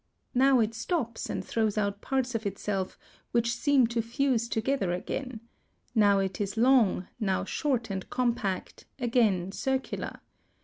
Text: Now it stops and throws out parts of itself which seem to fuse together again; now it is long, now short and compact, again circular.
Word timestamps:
Now 0.33 0.59
it 0.59 0.73
stops 0.73 1.29
and 1.29 1.45
throws 1.45 1.77
out 1.77 2.01
parts 2.01 2.33
of 2.33 2.43
itself 2.47 2.97
which 3.33 3.55
seem 3.55 3.85
to 3.85 4.01
fuse 4.01 4.49
together 4.49 4.91
again; 4.93 5.41
now 5.93 6.17
it 6.17 6.41
is 6.41 6.57
long, 6.57 7.07
now 7.19 7.43
short 7.45 7.91
and 7.91 8.09
compact, 8.09 8.85
again 8.97 9.51
circular. 9.51 10.21